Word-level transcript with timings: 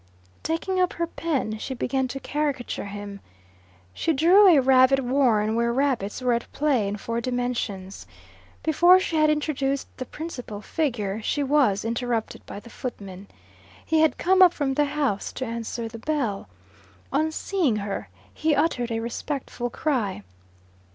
Taking 0.41 0.81
up 0.81 0.93
her 0.93 1.05
pen, 1.05 1.59
she 1.59 1.75
began 1.75 2.07
to 2.07 2.19
caricature 2.19 2.85
him. 2.85 3.19
She 3.93 4.13
drew 4.13 4.47
a 4.47 4.59
rabbit 4.59 4.99
warren 5.01 5.53
where 5.53 5.71
rabbits 5.71 6.21
were 6.23 6.33
at 6.33 6.51
play 6.51 6.87
in 6.87 6.97
four 6.97 7.21
dimensions. 7.21 8.07
Before 8.63 8.99
she 8.99 9.15
had 9.17 9.29
introduced 9.29 9.87
the 9.97 10.07
principal 10.07 10.59
figure, 10.59 11.21
she 11.21 11.43
was 11.43 11.85
interrupted 11.85 12.43
by 12.47 12.59
the 12.59 12.71
footman. 12.71 13.27
He 13.85 13.99
had 13.99 14.17
come 14.17 14.41
up 14.41 14.53
from 14.55 14.73
the 14.73 14.85
house 14.85 15.31
to 15.33 15.45
answer 15.45 15.87
the 15.87 15.99
bell. 15.99 16.49
On 17.13 17.31
seeing 17.31 17.75
her 17.75 18.09
he 18.33 18.55
uttered 18.55 18.89
a 18.91 19.01
respectful 19.01 19.69
cry. 19.69 20.23